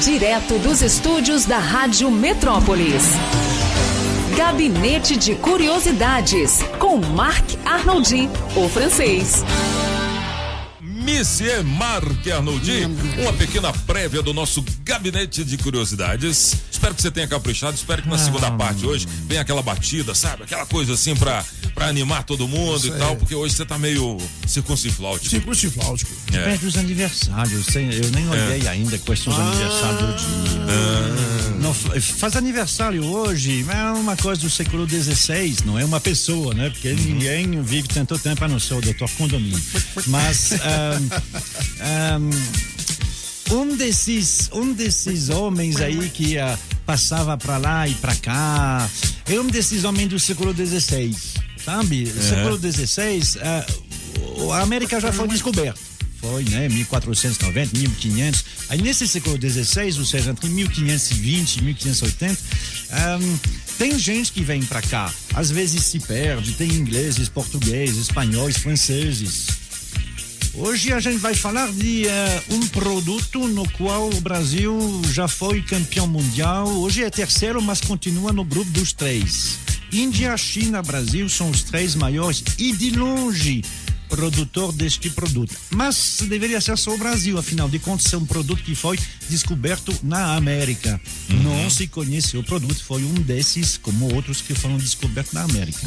Direto 0.00 0.58
dos 0.58 0.80
estúdios 0.80 1.44
da 1.44 1.58
Rádio 1.58 2.10
Metrópolis. 2.10 3.04
Gabinete 4.34 5.14
de 5.14 5.34
Curiosidades, 5.34 6.62
com 6.78 6.96
Marc 6.96 7.58
Arnoldi, 7.66 8.26
o 8.56 8.66
francês. 8.70 9.44
Monsieur 11.00 11.64
Marc 11.64 12.26
Arnoldi, 12.30 12.84
uma 13.18 13.32
pequena 13.32 13.72
prévia 13.72 14.22
do 14.22 14.34
nosso 14.34 14.64
gabinete 14.84 15.42
de 15.44 15.56
curiosidades. 15.56 16.56
Espero 16.70 16.94
que 16.94 17.02
você 17.02 17.10
tenha 17.10 17.26
caprichado, 17.26 17.74
espero 17.74 18.02
que 18.02 18.08
na 18.08 18.18
segunda 18.18 18.48
Ah. 18.48 18.52
parte 18.52 18.84
hoje 18.86 19.08
venha 19.26 19.40
aquela 19.40 19.62
batida, 19.62 20.14
sabe? 20.14 20.42
Aquela 20.44 20.66
coisa 20.66 20.92
assim 20.94 21.16
pra, 21.16 21.44
pra 21.74 21.86
animar 21.88 22.22
todo 22.24 22.46
mundo 22.46 22.76
Isso 22.76 22.88
e 22.88 22.98
tal, 22.98 23.16
porque 23.16 23.34
hoje 23.34 23.54
você 23.54 23.64
tá 23.64 23.78
meio 23.78 24.18
circuncifláutico. 24.46 25.30
Circuncifláutico. 25.30 26.12
É. 26.32 26.38
Depende 26.38 26.58
dos 26.66 26.76
aniversários. 26.76 27.66
Eu 27.74 28.10
nem 28.12 28.28
olhei 28.28 28.68
ainda 28.68 28.98
quais 28.98 29.20
são 29.20 29.32
os 29.32 29.38
aniversários 29.38 30.00
do 30.22 30.48
dia. 30.48 30.60
Não, 31.60 31.74
fa- 31.74 32.00
faz 32.00 32.36
aniversário 32.36 33.04
hoje, 33.04 33.62
mas 33.64 33.76
é 33.76 33.90
uma 33.92 34.16
coisa 34.16 34.40
do 34.40 34.48
século 34.50 34.88
XVI, 34.88 35.56
não 35.66 35.78
é 35.78 35.84
uma 35.84 36.00
pessoa, 36.00 36.54
né? 36.54 36.70
Porque 36.70 36.92
ninguém 36.94 37.60
vive 37.62 37.86
tanto 37.88 38.18
tempo 38.18 38.42
a 38.44 38.48
não 38.48 38.58
ser 38.58 38.74
o 38.74 38.80
doutor 38.80 39.10
Condomínio. 39.10 39.60
Mas 40.06 40.52
ahm, 40.52 42.30
um 43.52 43.76
desses, 43.76 44.48
um 44.52 44.72
desses 44.72 45.28
homens 45.28 45.76
aí 45.80 46.08
que 46.08 46.38
ah, 46.38 46.58
passava 46.86 47.36
para 47.36 47.58
lá 47.58 47.86
e 47.88 47.94
para 47.94 48.14
cá, 48.16 48.88
é 49.26 49.38
um 49.38 49.46
desses 49.46 49.84
homens 49.84 50.08
do 50.08 50.18
século 50.18 50.54
XVI, 50.54 51.14
sabe? 51.64 52.06
Século 52.10 52.58
XVI, 52.58 53.22
o- 54.38 54.52
a 54.52 54.60
América 54.62 54.98
já 55.00 55.12
foi 55.12 55.28
descoberta. 55.28 55.89
Foi, 56.20 56.44
né? 56.44 56.68
1490, 56.68 57.78
1500. 57.78 58.44
Aí 58.68 58.82
nesse 58.82 59.08
século 59.08 59.38
XVI, 59.40 59.98
ou 59.98 60.04
seja, 60.04 60.30
entre 60.30 60.50
1520 60.50 61.56
e 61.56 61.62
1580, 61.62 62.38
ahm, 62.90 63.36
tem 63.78 63.98
gente 63.98 64.30
que 64.30 64.42
vem 64.42 64.62
para 64.62 64.82
cá. 64.82 65.12
Às 65.34 65.50
vezes 65.50 65.82
se 65.84 65.98
perde, 65.98 66.52
tem 66.52 66.70
ingleses, 66.72 67.30
portugueses, 67.30 67.96
espanhóis, 67.96 68.58
franceses. 68.58 69.46
Hoje 70.52 70.92
a 70.92 71.00
gente 71.00 71.18
vai 71.18 71.32
falar 71.32 71.72
de 71.72 72.06
eh, 72.06 72.42
um 72.50 72.66
produto 72.66 73.46
no 73.48 73.66
qual 73.70 74.10
o 74.10 74.20
Brasil 74.20 75.00
já 75.10 75.26
foi 75.26 75.62
campeão 75.62 76.06
mundial. 76.06 76.68
Hoje 76.68 77.02
é 77.02 77.08
terceiro, 77.08 77.62
mas 77.62 77.80
continua 77.80 78.32
no 78.32 78.44
grupo 78.44 78.70
dos 78.72 78.92
três. 78.92 79.58
Índia, 79.92 80.36
China, 80.36 80.82
Brasil 80.82 81.28
são 81.28 81.50
os 81.50 81.62
três 81.62 81.94
maiores 81.94 82.44
e 82.58 82.72
de 82.72 82.90
longe 82.90 83.62
produtor 84.10 84.72
deste 84.72 85.08
produto. 85.08 85.56
Mas 85.70 86.18
deveria 86.28 86.60
ser 86.60 86.76
só 86.76 86.92
o 86.92 86.98
Brasil, 86.98 87.38
afinal 87.38 87.68
de 87.68 87.78
contas, 87.78 88.12
é 88.12 88.16
um 88.16 88.26
produto 88.26 88.62
que 88.62 88.74
foi 88.74 88.98
descoberto 89.28 89.96
na 90.02 90.34
América. 90.34 91.00
Não 91.28 91.70
se 91.70 91.86
conhece 91.86 92.36
o 92.36 92.42
produto, 92.42 92.84
foi 92.84 93.04
um 93.04 93.14
desses, 93.14 93.78
como 93.78 94.12
outros 94.14 94.42
que 94.42 94.54
foram 94.54 94.76
descobertos 94.76 95.32
na 95.32 95.42
América. 95.42 95.86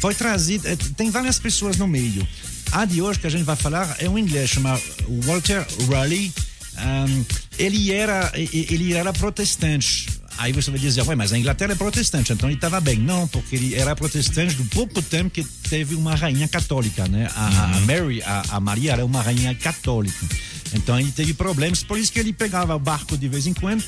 Foi 0.00 0.14
trazido, 0.14 0.68
eh, 0.68 0.76
tem 0.96 1.10
várias 1.10 1.38
pessoas 1.38 1.78
no 1.78 1.88
meio. 1.88 2.26
A 2.72 2.84
de 2.84 3.00
hoje 3.00 3.18
que 3.18 3.26
a 3.26 3.30
gente 3.30 3.44
vai 3.44 3.56
falar 3.56 3.96
é 3.98 4.08
um 4.08 4.18
inglês 4.18 4.50
chamado 4.50 4.82
Walter 5.24 5.66
Raleigh. 5.88 6.32
Um, 6.78 7.24
ele 7.58 7.90
era 7.90 8.30
ele 8.34 8.92
era 8.92 9.12
protestante. 9.12 10.15
Aí 10.38 10.52
você 10.52 10.70
vai 10.70 10.78
dizer, 10.78 11.02
ué, 11.02 11.14
mas 11.14 11.32
a 11.32 11.38
Inglaterra 11.38 11.72
é 11.72 11.74
protestante, 11.76 12.32
então 12.32 12.48
ele 12.48 12.56
estava 12.56 12.80
bem. 12.80 12.98
Não, 12.98 13.26
porque 13.28 13.56
ele 13.56 13.74
era 13.74 13.96
protestante 13.96 14.54
do 14.54 14.64
pouco 14.66 15.00
tempo 15.02 15.30
que 15.30 15.42
teve 15.68 15.94
uma 15.94 16.14
rainha 16.14 16.46
católica, 16.48 17.06
né? 17.08 17.28
A, 17.34 17.76
a 17.76 17.80
Mary, 17.80 18.22
a, 18.22 18.44
a 18.50 18.60
Maria 18.60 18.92
era 18.92 19.04
uma 19.04 19.22
rainha 19.22 19.54
católica. 19.54 20.26
Então 20.74 20.98
ele 20.98 21.10
teve 21.12 21.32
problemas, 21.32 21.82
por 21.82 21.98
isso 21.98 22.12
que 22.12 22.18
ele 22.18 22.32
pegava 22.32 22.74
o 22.74 22.78
barco 22.78 23.16
de 23.16 23.28
vez 23.28 23.46
em 23.46 23.54
quando. 23.54 23.82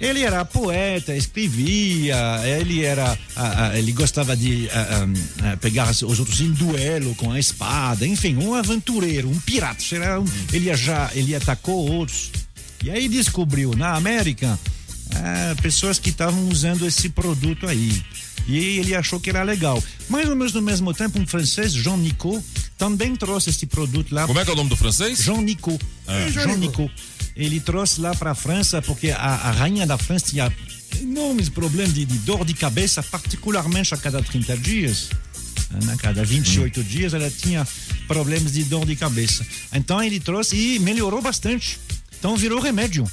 Ele 0.00 0.22
era 0.22 0.44
poeta, 0.44 1.16
escrevia, 1.16 2.16
ele 2.60 2.84
era, 2.84 3.18
ele 3.74 3.90
gostava 3.90 4.36
de 4.36 4.68
pegar 5.60 5.90
os 5.90 6.02
outros 6.20 6.40
em 6.40 6.52
duelo 6.52 7.14
com 7.16 7.32
a 7.32 7.38
espada, 7.38 8.06
enfim, 8.06 8.36
um 8.36 8.54
aventureiro, 8.54 9.28
um 9.28 9.38
pirata. 9.40 9.82
Era 9.92 10.20
um- 10.20 10.24
ele 10.52 10.72
já, 10.76 11.10
ele 11.14 11.34
atacou 11.34 11.90
outros. 11.90 12.30
E 12.84 12.90
aí 12.90 13.08
descobriu 13.08 13.74
na 13.76 13.94
América 13.94 14.56
ah, 15.14 15.54
pessoas 15.62 15.98
que 15.98 16.10
estavam 16.10 16.48
usando 16.48 16.86
esse 16.86 17.08
produto 17.08 17.66
aí. 17.66 18.02
E 18.46 18.78
ele 18.78 18.94
achou 18.94 19.20
que 19.20 19.28
era 19.28 19.42
legal. 19.42 19.82
Mais 20.08 20.28
ou 20.28 20.34
menos 20.34 20.54
no 20.54 20.62
mesmo 20.62 20.94
tempo, 20.94 21.18
um 21.18 21.26
francês, 21.26 21.72
Jean 21.72 21.98
Nicot, 21.98 22.42
também 22.78 23.14
trouxe 23.14 23.50
esse 23.50 23.66
produto 23.66 24.14
lá. 24.14 24.26
Como 24.26 24.38
é 24.40 24.44
que 24.44 24.50
é 24.50 24.52
o 24.54 24.56
nome 24.56 24.70
do 24.70 24.76
francês? 24.76 25.18
Jean 25.22 25.42
Nicot. 25.42 25.78
Jean 26.30 26.56
Nicot. 26.56 26.90
Ele 27.36 27.60
trouxe 27.60 28.00
lá 28.00 28.14
para 28.14 28.30
a 28.30 28.34
França 28.34 28.80
porque 28.80 29.10
a, 29.10 29.16
a 29.18 29.50
rainha 29.50 29.86
da 29.86 29.98
França 29.98 30.26
tinha 30.30 30.52
enormes 31.00 31.48
problemas 31.48 31.92
de, 31.94 32.04
de 32.04 32.18
dor 32.18 32.44
de 32.44 32.54
cabeça, 32.54 33.02
particularmente 33.02 33.92
a 33.94 33.96
cada 33.98 34.22
30 34.22 34.56
dias. 34.56 35.10
né, 35.70 35.92
A 35.92 35.96
cada 35.98 36.24
28 36.24 36.82
dias 36.82 37.12
ela 37.14 37.30
tinha 37.30 37.66
problemas 38.06 38.52
de 38.52 38.64
dor 38.64 38.86
de 38.86 38.96
cabeça. 38.96 39.46
Então 39.74 40.02
ele 40.02 40.18
trouxe 40.18 40.56
e 40.56 40.78
melhorou 40.78 41.20
bastante. 41.20 41.78
Então 42.18 42.34
virou 42.36 42.60
remédio. 42.60 43.04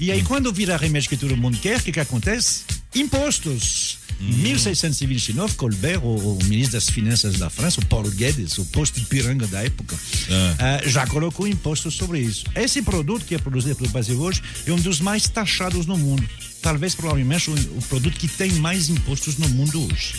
E 0.00 0.10
aí, 0.10 0.22
quando 0.22 0.52
vira 0.52 0.76
remédio 0.76 1.08
que 1.08 1.16
todo 1.16 1.36
mundo 1.36 1.56
quer, 1.58 1.78
o 1.78 1.82
que, 1.82 1.92
que 1.92 2.00
acontece? 2.00 2.64
Impostos. 2.94 3.98
Em 4.20 4.32
1629, 4.32 5.54
Colbert, 5.54 6.04
o, 6.04 6.36
o 6.36 6.44
ministro 6.44 6.72
das 6.74 6.88
Finanças 6.88 7.36
da 7.38 7.50
França, 7.50 7.80
o 7.80 7.86
Paulo 7.86 8.10
Guedes, 8.10 8.56
o 8.58 8.64
posto 8.66 9.00
de 9.00 9.06
piranga 9.06 9.46
da 9.46 9.62
época, 9.62 9.96
eh, 10.58 10.88
já 10.88 11.06
colocou 11.06 11.46
imposto 11.46 11.90
sobre 11.90 12.20
isso. 12.20 12.44
Esse 12.54 12.80
produto 12.80 13.24
que 13.24 13.34
é 13.34 13.38
produzido 13.38 13.74
pelo 13.76 13.90
Brasil 13.90 14.18
hoje 14.20 14.42
é 14.66 14.72
um 14.72 14.76
dos 14.76 15.00
mais 15.00 15.28
taxados 15.28 15.84
no 15.86 15.98
mundo. 15.98 16.24
Talvez, 16.62 16.94
provavelmente, 16.94 17.50
o, 17.50 17.54
o 17.54 17.82
produto 17.88 18.16
que 18.16 18.28
tem 18.28 18.52
mais 18.52 18.88
impostos 18.88 19.36
no 19.36 19.48
mundo 19.48 19.84
hoje. 19.84 20.14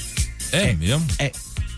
É, 0.51 0.73
mesmo? 0.73 1.05
É. 1.17 1.31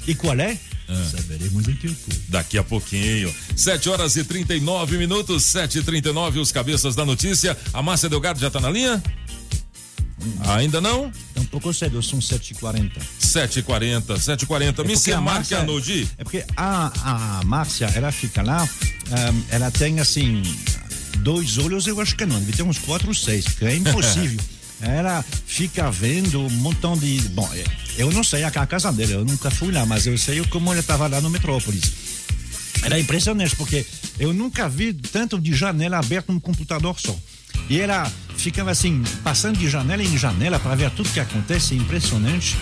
E 0.07 0.15
qual 0.15 0.37
é? 0.39 0.57
Saberemos 0.87 1.63
daqui 1.65 1.87
a 1.87 1.89
pouco. 1.91 2.21
Daqui 2.29 2.57
a 2.57 2.63
pouquinho. 2.63 3.35
7 3.55 3.89
horas 3.89 4.15
e 4.15 4.23
39 4.23 4.97
minutos, 4.97 5.43
7 5.45 5.79
e 5.79 5.83
39 5.83 6.39
os 6.39 6.51
cabeças 6.51 6.95
da 6.95 7.03
notícia. 7.05 7.57
A 7.73 7.81
Márcia 7.81 8.07
Delgado 8.09 8.39
já 8.39 8.49
tá 8.49 8.59
na 8.59 8.69
linha? 8.69 9.01
Ainda 10.47 10.81
não? 10.81 11.11
Um 11.35 11.45
pouco 11.45 11.73
cedo, 11.73 12.01
são 12.01 12.19
7h40. 12.19 12.91
7h40, 13.21 14.01
7h40. 14.17 14.73
porque 14.73 14.91
Monsieur 14.91 15.17
a 15.17 15.21
Marc 15.21 15.37
Márcia- 15.37 15.59
Arnoldi. 15.59 16.07
É 16.17 16.23
porque 16.23 16.43
a, 16.55 17.39
a 17.39 17.43
Márcia, 17.45 17.85
ela 17.93 18.11
fica 18.11 18.41
lá, 18.41 18.63
ahm, 19.11 19.41
ela 19.49 19.69
tem 19.71 19.99
assim, 19.99 20.41
dois 21.19 21.57
olhos, 21.59 21.85
eu 21.87 21.99
acho 22.01 22.15
que 22.15 22.25
não, 22.25 22.39
deve 22.39 22.51
ter 22.53 22.63
uns 22.63 22.79
quatro 22.79 23.07
ou 23.09 23.13
seis, 23.13 23.45
porque 23.45 23.65
é 23.65 23.75
impossível. 23.77 24.39
Ela 24.81 25.23
fica 25.45 25.89
vendo 25.91 26.41
um 26.41 26.49
montão 26.49 26.97
de. 26.97 27.19
Bom, 27.29 27.49
é, 27.53 27.63
eu 27.97 28.11
não 28.11 28.23
sei 28.23 28.43
a 28.43 28.51
ca- 28.51 28.67
casa 28.67 28.91
dela, 28.91 29.11
eu 29.11 29.25
nunca 29.25 29.49
fui 29.49 29.71
lá, 29.71 29.85
mas 29.85 30.05
eu 30.05 30.17
sei 30.17 30.43
como 30.45 30.71
ela 30.71 30.79
estava 30.79 31.07
lá 31.07 31.19
no 31.21 31.29
Metrópolis. 31.29 31.91
Era 32.83 32.99
impressionante, 32.99 33.55
porque 33.55 33.85
eu 34.19 34.33
nunca 34.33 34.69
vi 34.69 34.93
tanto 34.93 35.39
de 35.39 35.53
janela 35.53 35.97
aberta 35.97 36.31
num 36.31 36.39
computador 36.39 36.95
só. 36.99 37.17
E 37.69 37.79
ela 37.79 38.09
ficava 38.37 38.69
assim, 38.71 39.03
passando 39.23 39.57
de 39.57 39.67
janela 39.69 40.03
em 40.03 40.17
janela 40.17 40.59
para 40.59 40.75
ver 40.75 40.91
tudo 40.91 41.09
que 41.09 41.19
acontece, 41.19 41.73
é 41.73 41.77
impressionante. 41.77 42.55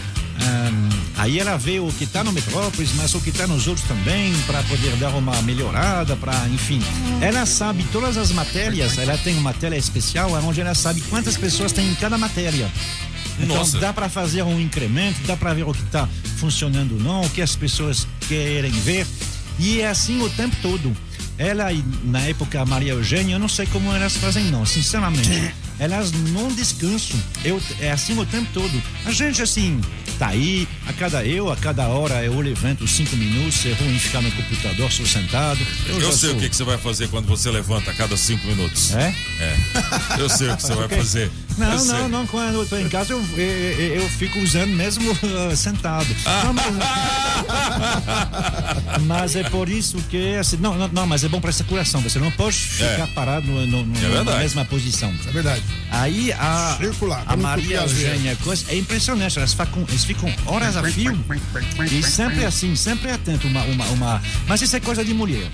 Aí 1.17 1.39
ela 1.39 1.57
vê 1.57 1.79
o 1.79 1.87
que 1.87 2.03
está 2.03 2.23
no 2.23 2.31
Metrópolis, 2.31 2.91
mas 2.95 3.15
o 3.15 3.21
que 3.21 3.29
está 3.29 3.47
nos 3.47 3.67
outros 3.67 3.87
também, 3.87 4.33
para 4.45 4.61
poder 4.63 4.95
dar 4.97 5.09
uma 5.09 5.41
melhorada, 5.41 6.15
para, 6.15 6.33
enfim. 6.49 6.79
Ela 7.21 7.45
sabe 7.45 7.83
todas 7.91 8.17
as 8.17 8.31
matérias, 8.31 8.97
ela 8.97 9.17
tem 9.17 9.37
uma 9.37 9.53
tela 9.53 9.77
especial 9.77 10.31
onde 10.43 10.61
ela 10.61 10.75
sabe 10.75 11.01
quantas 11.09 11.37
pessoas 11.37 11.71
tem 11.71 11.89
em 11.89 11.95
cada 11.95 12.17
matéria. 12.17 12.69
Então 13.39 13.57
Nossa. 13.57 13.79
dá 13.79 13.91
para 13.91 14.09
fazer 14.09 14.43
um 14.43 14.59
incremento, 14.59 15.19
dá 15.25 15.35
para 15.35 15.53
ver 15.53 15.63
o 15.63 15.73
que 15.73 15.81
está 15.83 16.07
funcionando 16.37 16.93
ou 16.93 16.99
não, 16.99 17.21
o 17.21 17.29
que 17.29 17.41
as 17.41 17.55
pessoas 17.55 18.07
querem 18.27 18.71
ver. 18.71 19.07
E 19.57 19.79
é 19.79 19.87
assim 19.87 20.21
o 20.21 20.29
tempo 20.29 20.55
todo. 20.61 20.95
Ela, 21.37 21.71
e 21.71 21.83
na 22.03 22.19
época, 22.19 22.61
a 22.61 22.65
Maria 22.65 22.93
Eugênia, 22.93 23.35
eu 23.35 23.39
não 23.39 23.49
sei 23.49 23.65
como 23.67 23.91
elas 23.91 24.15
fazem, 24.15 24.45
não, 24.45 24.65
sinceramente. 24.65 25.29
Elas 25.79 26.11
não 26.11 26.47
descansam. 26.53 27.19
Eu, 27.43 27.61
é 27.79 27.91
assim 27.91 28.17
o 28.17 28.25
tempo 28.25 28.47
todo. 28.53 28.81
A 29.05 29.11
gente, 29.11 29.41
assim, 29.41 29.81
tá 30.17 30.27
aí, 30.27 30.67
a 30.87 30.93
cada 30.93 31.25
eu, 31.25 31.51
a 31.51 31.55
cada 31.57 31.87
hora 31.87 32.23
eu 32.23 32.39
levanto 32.39 32.87
cinco 32.87 33.15
minutos, 33.17 33.65
é 33.65 33.73
ruim 33.73 33.99
ficar 33.99 34.21
no 34.21 34.31
computador, 34.31 34.91
sou 34.91 35.05
sentado. 35.05 35.59
Eu 35.87 35.99
já 35.99 36.11
sei 36.11 36.29
sou- 36.29 36.37
o 36.37 36.41
que, 36.41 36.49
que 36.49 36.55
você 36.55 36.63
vai 36.63 36.77
fazer 36.77 37.09
quando 37.09 37.25
você 37.27 37.49
levanta 37.51 37.91
a 37.91 37.93
cada 37.93 38.15
cinco 38.15 38.47
minutos. 38.47 38.93
É? 38.95 39.13
É. 39.39 39.57
Eu 40.21 40.29
sei 40.29 40.49
o 40.49 40.55
que 40.55 40.63
você 40.63 40.75
vai 40.75 40.87
fazer. 40.95 41.29
Não, 41.57 41.85
não, 41.85 42.09
não. 42.09 42.27
Quando 42.27 42.55
eu 42.55 42.65
tô 42.65 42.77
em 42.77 42.89
casa, 42.89 43.13
eu, 43.13 43.23
eu, 43.37 43.95
eu- 43.95 44.09
fico 44.09 44.39
usando 44.39 44.71
mesmo 44.71 45.09
uh, 45.11 45.53
sentado. 45.57 46.07
Não, 46.43 46.53
mas, 46.53 46.65
mas 49.05 49.35
é 49.35 49.43
por 49.49 49.69
isso 49.69 49.97
que. 50.09 50.35
Assim, 50.35 50.57
não, 50.57 50.75
não, 50.75 50.87
não, 50.87 51.07
mas 51.07 51.23
é 51.23 51.27
bom 51.29 51.39
para 51.41 51.51
circulação. 51.51 52.01
Você 52.01 52.19
não 52.19 52.31
pode 52.31 52.57
ficar 52.57 52.85
É. 53.03 53.07
parado 53.07 53.47
no, 53.47 53.65
no- 53.65 53.85
no- 53.85 54.17
É 54.19 54.23
na 54.23 54.37
mesma 54.37 54.65
posição. 54.65 55.13
É 55.27 55.31
verdade. 55.31 55.63
Aí 55.91 56.31
a, 56.33 56.77
Circular, 56.79 57.23
a 57.25 57.35
Maria. 57.35 57.77
Eugênia 57.81 58.35
coisa, 58.43 58.65
é 58.69 58.77
impressionante. 58.77 59.37
Elas 59.37 59.53
ficam, 59.53 59.85
eles 59.89 60.03
ficam 60.03 60.33
horas 60.45 60.75
a 60.77 60.83
fio 60.83 61.17
e 61.91 62.03
sempre 62.03 62.45
assim, 62.45 62.75
sempre 62.75 63.11
atento. 63.11 63.47
Uma, 63.47 63.61
uma, 63.63 63.85
uma... 63.87 64.21
Mas 64.47 64.61
isso 64.61 64.75
é 64.75 64.79
coisa 64.79 65.03
de 65.03 65.13
mulher. 65.13 65.47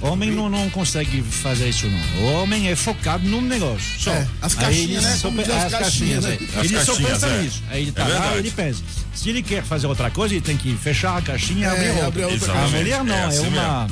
Homem 0.00 0.30
não, 0.30 0.48
não 0.48 0.70
consegue 0.70 1.20
fazer 1.22 1.68
isso, 1.68 1.86
não. 1.86 2.22
O 2.22 2.32
homem 2.42 2.68
é 2.68 2.74
focado 2.76 3.28
num 3.28 3.42
negócio. 3.42 4.00
Só. 4.00 4.10
É, 4.12 4.26
as 4.40 4.54
caixinhas, 4.54 4.88
ele 5.04 5.10
né? 5.12 5.16
só 5.16 5.28
Como 5.28 5.42
pe- 5.42 5.48
diz 5.48 5.54
as 5.56 5.64
as 5.64 5.72
caixinhas, 5.80 6.24
caixinhas, 6.24 6.24
né? 6.24 6.48
é. 6.54 6.58
As 6.58 6.64
Ele 6.64 6.68
só 6.80 6.86
caixinhas, 6.86 7.10
pensa 7.12 7.26
é. 7.26 7.42
nisso. 7.42 7.62
Aí 7.68 7.80
ele 7.82 7.88
É 7.90 7.92
tá 7.92 8.02
lá, 8.02 8.08
verdade. 8.08 8.38
ele 8.38 8.50
pensa. 8.50 8.82
Se 9.14 9.28
ele 9.28 9.42
quer 9.42 9.62
fazer 9.62 9.86
outra 9.86 10.10
coisa, 10.10 10.34
ele 10.34 10.40
tem 10.40 10.56
que 10.56 10.74
fechar 10.76 11.18
a 11.18 11.22
caixinha 11.22 11.60
e 11.60 11.64
É, 11.64 11.70
abrir 11.70 11.88
outra. 11.90 12.06
abrir 12.06 12.24
outra 12.24 12.52
A 12.52 12.68
mulher 12.68 13.04
não, 13.04 13.14
É 13.14 13.18
é, 13.20 13.24
assim 13.24 13.48
uma. 13.48 13.86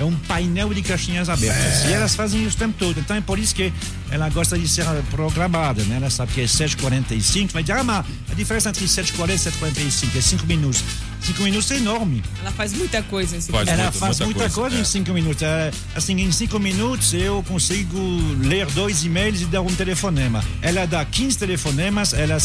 É 0.00 0.04
um 0.04 0.14
painel 0.14 0.72
de 0.72 0.80
caixinhas 0.82 1.28
abertas. 1.28 1.84
É. 1.84 1.90
E 1.90 1.92
elas 1.92 2.14
fazem 2.14 2.44
isso 2.44 2.54
o 2.56 2.58
tempo 2.58 2.74
todo. 2.78 3.00
Então 3.00 3.16
é 3.16 3.20
por 3.20 3.38
isso 3.38 3.54
que 3.54 3.72
ela 4.10 4.28
gosta 4.28 4.56
de 4.58 4.68
ser 4.68 4.84
programada, 5.10 5.82
né? 5.84 5.96
Ela 5.96 6.08
sabe 6.08 6.32
que 6.32 6.40
é 6.40 6.44
7h45, 6.44 7.50
vai 7.52 7.62
dizer, 7.62 7.72
ah, 7.78 7.82
mas 7.84 8.06
a 8.30 8.34
diferença 8.34 8.68
entre 8.68 8.84
7h40 8.84 9.30
e 9.30 9.34
7h45 9.50 10.16
é 10.16 10.20
5 10.20 10.46
minutos. 10.46 10.82
5 11.20 11.42
minutos 11.42 11.70
é 11.72 11.76
enorme. 11.78 12.22
Ela 12.40 12.52
faz 12.52 12.72
muita 12.72 13.02
coisa 13.02 13.34
nesse 13.34 13.50
Faz 13.50 13.66
Ela 13.68 13.82
muita- 13.84 13.98
faz 13.98 14.20
muita 14.20 14.24
muita, 14.24 14.38
coisa, 14.40 14.54
coisa, 14.60 14.76
é. 14.76 14.80
em 14.80 14.84
cinco 14.84 15.12
minutos. 15.12 15.42
É, 15.42 15.70
assim, 15.96 16.20
em 16.20 16.30
cinco 16.30 16.58
minutos 16.60 17.12
eu 17.12 17.42
consigo 17.48 17.98
ler 18.40 18.66
dois 18.66 19.04
e-mails 19.04 19.40
e 19.42 19.46
dar 19.46 19.62
um 19.62 19.66
telefonema. 19.74 20.44
Ela 20.62 20.86
dá 20.86 21.04
15 21.04 21.36
telefonemas, 21.36 22.12
ela, 22.12 22.38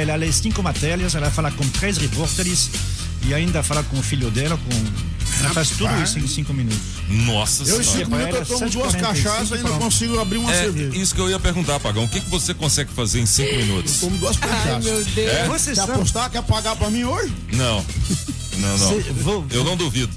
ela 0.00 0.14
lê 0.14 0.30
cinco 0.32 0.62
matérias, 0.62 1.14
ela 1.16 1.28
fala 1.30 1.50
com 1.50 1.66
três 1.70 1.98
repórteres 1.98 2.70
e 3.26 3.34
ainda 3.34 3.62
fala 3.64 3.82
com 3.82 3.98
o 3.98 4.02
filho 4.02 4.30
dela. 4.30 4.56
Com... 4.56 5.19
Ela 5.40 5.50
faz 5.54 5.70
tudo 5.70 6.02
isso 6.02 6.18
em 6.18 6.26
cinco 6.28 6.52
minutos. 6.54 6.78
Nossa 7.08 7.62
Eu 7.64 7.80
em 7.80 7.84
senhora. 7.84 8.04
cinco 8.04 8.16
minutos 8.16 8.50
eu 8.50 8.58
tomo 8.58 8.70
duas 8.70 8.92
7,45 8.94 9.00
cachaças 9.00 9.50
e 9.50 9.54
ainda 9.54 9.68
pronto. 9.68 9.82
consigo 9.84 10.20
abrir 10.20 10.38
uma 10.38 10.52
É 10.52 10.62
cerveja. 10.62 10.96
isso 10.96 11.14
que 11.14 11.20
eu 11.20 11.30
ia 11.30 11.38
perguntar, 11.40 11.80
Pagão. 11.80 12.04
O 12.04 12.08
que, 12.08 12.20
que 12.20 12.30
você 12.30 12.54
consegue 12.54 12.90
fazer 12.92 13.20
em 13.20 13.26
cinco 13.26 13.54
minutos? 13.56 13.96
Tomo 14.00 14.16
duas 14.18 14.36
Ai, 14.40 14.48
cachaças. 14.48 14.84
meu 14.84 15.04
Deus. 15.04 15.48
Você 15.48 15.70
Quer 15.70 15.76
sabe, 15.76 15.92
apostar? 15.92 16.30
Quer 16.30 16.42
pagar 16.42 16.76
pra 16.76 16.90
mim 16.90 17.04
hoje? 17.04 17.32
Não. 17.52 17.84
Não, 18.58 18.78
não. 18.78 18.88
Cê- 18.88 19.00
vou- 19.12 19.46
Eu 19.50 19.64
não 19.64 19.76
duvido. 19.76 20.12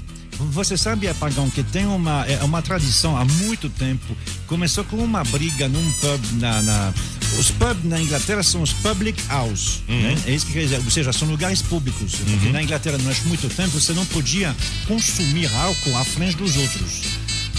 Você 0.50 0.76
sabe, 0.76 1.06
Apagão, 1.08 1.48
que 1.48 1.62
tem 1.62 1.86
uma, 1.86 2.24
é 2.26 2.42
uma 2.42 2.60
tradição 2.60 3.16
há 3.16 3.24
muito 3.24 3.70
tempo. 3.70 4.16
Começou 4.48 4.82
com 4.84 4.96
uma 4.96 5.22
briga 5.24 5.68
num 5.68 5.92
pub 5.92 6.20
na. 6.40 6.60
na- 6.62 6.94
os 7.38 7.50
pubs 7.50 7.84
na 7.84 8.00
Inglaterra 8.00 8.42
são 8.42 8.62
os 8.62 8.72
public 8.72 9.22
house. 9.28 9.80
Né? 9.88 10.16
É 10.26 10.32
isso 10.32 10.46
que 10.46 10.52
quer 10.52 10.60
dizer, 10.60 10.80
ou 10.84 10.90
seja, 10.90 11.12
são 11.12 11.28
lugares 11.28 11.62
públicos. 11.62 12.14
Porque 12.16 12.50
na 12.50 12.62
Inglaterra, 12.62 12.98
durante 12.98 13.26
muito 13.26 13.48
tempo, 13.48 13.70
você 13.70 13.92
não 13.92 14.06
podia 14.06 14.54
consumir 14.86 15.50
álcool 15.54 15.96
à 15.96 16.04
frente 16.04 16.36
dos 16.36 16.56
outros. 16.56 17.02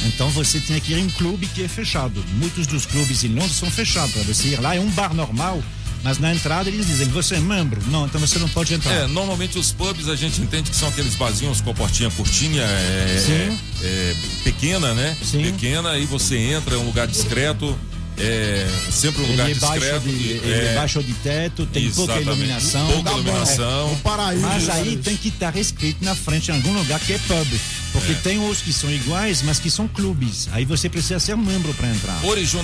Então 0.05 0.29
você 0.29 0.59
tinha 0.59 0.79
que 0.79 0.93
ir 0.93 0.99
em 0.99 1.05
um 1.05 1.09
clube 1.09 1.47
que 1.47 1.63
é 1.63 1.67
fechado. 1.67 2.23
Muitos 2.33 2.67
dos 2.67 2.85
clubes 2.85 3.23
em 3.23 3.29
Londres 3.29 3.55
são 3.55 3.69
fechados. 3.69 4.13
Para 4.13 4.23
você 4.23 4.49
ir 4.49 4.61
lá, 4.61 4.75
é 4.75 4.79
um 4.79 4.89
bar 4.91 5.13
normal. 5.13 5.61
Mas 6.03 6.19
na 6.19 6.31
entrada 6.31 6.69
eles 6.69 6.85
dizem, 6.85 7.07
você 7.07 7.33
é 7.33 7.39
membro? 7.39 7.81
Não, 7.87 8.05
então 8.05 8.21
você 8.21 8.37
não 8.37 8.47
pode 8.49 8.71
entrar. 8.75 8.93
É, 8.93 9.07
normalmente 9.07 9.57
os 9.57 9.71
pubs 9.71 10.07
a 10.07 10.15
gente 10.15 10.39
entende 10.39 10.69
que 10.69 10.75
são 10.75 10.87
aqueles 10.87 11.15
barzinhos 11.15 11.61
com 11.61 11.71
a 11.71 11.73
portinha 11.73 12.11
curtinha, 12.11 12.61
é, 12.61 13.23
Sim. 13.25 13.33
é, 13.33 13.87
é, 13.87 14.15
pequena, 14.43 14.93
né? 14.93 15.17
Sim. 15.23 15.41
Pequena, 15.41 15.89
aí 15.89 16.05
você 16.05 16.37
entra, 16.37 16.75
é 16.75 16.77
um 16.77 16.85
lugar 16.85 17.07
discreto, 17.07 17.75
é 18.17 18.67
sempre 18.91 19.21
um 19.23 19.27
lugar 19.31 19.49
Ele 19.49 19.57
é, 19.57 19.59
baixo 19.61 19.79
discreto. 19.79 20.07
de, 20.07 20.09
e- 20.09 20.31
ele 20.43 20.53
é 20.53 20.71
é, 20.71 20.75
baixo 20.75 21.03
de 21.03 21.13
teto, 21.13 21.65
tem 21.65 21.91
pouca 21.91 22.19
iluminação. 22.21 22.87
Pouca 22.91 23.11
iluminação. 23.11 23.91
O 23.93 23.95
paraíso. 23.97 24.41
Mas 24.43 24.69
aí 24.69 24.97
tem 24.97 25.15
que 25.17 25.27
estar 25.29 25.55
escrito 25.57 26.03
na 26.03 26.15
frente 26.15 26.49
em 26.51 26.55
algum 26.55 26.73
lugar 26.73 26.99
que 26.99 27.13
é 27.13 27.17
pub. 27.19 27.47
Porque 27.91 28.11
É. 28.11 28.15
tem 28.15 28.39
os 28.49 28.59
que 28.61 28.73
são 28.73 28.91
iguais, 28.91 29.41
mas 29.41 29.59
que 29.59 29.69
são 29.69 29.87
clubes. 29.87 30.47
Aí 30.51 30.65
você 30.65 30.89
precisa 30.89 31.19
ser 31.19 31.35
membro 31.37 31.73
para 31.73 31.89
entrar. 31.89 32.23
Origi- 32.25 32.59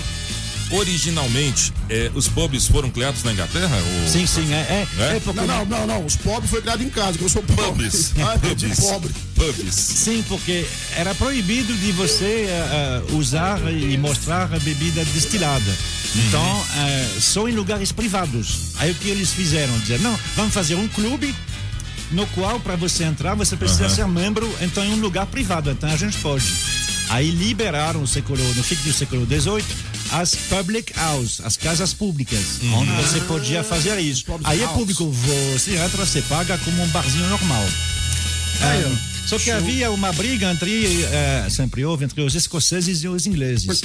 Originalmente, 0.72 1.74
é, 1.90 2.10
os 2.16 2.28
pubs 2.28 2.68
foram 2.68 2.90
criados 2.90 3.24
na 3.24 3.34
Inglaterra? 3.34 3.76
Ou... 3.76 4.08
Sim, 4.08 4.26
sim, 4.26 4.54
é. 4.54 4.56
É, 4.58 4.88
É? 5.00 5.18
é 5.18 5.20
porque, 5.20 5.40
Não, 5.42 5.48
não, 5.48 5.66
não, 5.66 5.88
não. 5.88 6.06
Os 6.06 6.16
pobres 6.16 6.50
foi 6.50 6.62
criado 6.62 6.82
em 6.84 6.90
casa, 6.90 7.18
que 7.18 7.24
eu 7.24 7.30
sou 7.30 7.44
pobre. 7.44 7.84
Pubs. 7.90 8.14
Ah, 8.22 8.38
Pubs. 8.40 8.80
pobre. 8.80 9.12
Pubs. 9.36 9.74
Sim, 9.76 10.24
porque 10.28 10.66
era 10.96 11.14
proibido 11.16 11.74
de 11.76 11.92
você 11.92 12.46
eh, 12.50 13.02
usar 13.14 13.60
e 13.72 13.98
mostrar 13.98 14.44
a 14.54 14.60
bebida 14.60 15.04
destilada. 15.06 15.76
Então, 16.16 16.66
eh, 16.78 17.10
só 17.20 17.48
em 17.48 17.52
lugares 17.54 17.92
privados. 17.92 18.74
Aí 18.78 18.92
o 18.92 18.96
que 18.96 19.10
eles 19.10 19.32
fizeram? 19.34 19.78
Dizer, 19.80 20.00
não, 20.00 20.18
vamos 20.36 20.54
fazer 20.54 20.76
um 20.76 20.88
clube 20.88 21.34
no 22.12 22.26
qual, 22.28 22.60
para 22.60 22.76
você 22.76 23.04
entrar, 23.06 23.36
você 23.36 23.56
precisa 23.58 23.86
Aham. 23.86 23.96
ser 23.96 24.08
membro, 24.08 24.50
então 24.62 24.84
em 24.84 24.94
um 24.94 25.00
lugar 25.00 25.26
privado. 25.26 25.72
Então 25.72 25.90
a 25.90 25.96
gente 25.98 26.18
pode. 26.18 26.46
Aí 27.10 27.30
liberaram 27.32 28.02
no, 28.02 28.08
século, 28.08 28.42
no 28.56 28.64
fim 28.64 28.76
do 28.76 28.94
século 28.94 29.26
XVIII 29.26 29.64
as 30.12 30.36
public 30.36 30.94
house, 30.94 31.42
as 31.44 31.56
casas 31.56 31.94
públicas, 31.94 32.60
onde 32.74 32.92
você 32.92 33.20
podia 33.22 33.64
fazer 33.64 33.98
isso. 34.00 34.26
Public 34.26 34.50
Aí 34.50 34.60
é 34.60 34.64
house. 34.64 34.78
público, 34.78 35.10
você 35.10 35.78
entra, 35.78 36.06
você 36.06 36.22
paga 36.24 36.58
como 36.60 36.84
um 36.84 36.88
barzinho 36.88 37.28
normal. 37.30 37.66
Aí, 38.62 38.84
ó. 38.86 39.28
só 39.28 39.38
que 39.38 39.46
Show. 39.46 39.56
havia 39.56 39.90
uma 39.90 40.12
briga 40.12 40.52
entre, 40.52 41.04
eh, 41.04 41.48
sempre 41.50 41.84
houve, 41.86 42.06
entre 42.06 42.22
os 42.22 42.36
escoceses 42.36 43.04
e 43.04 43.08
os 43.08 43.26
ingleses. 43.26 43.82